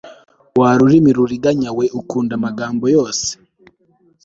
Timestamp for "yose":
2.95-3.29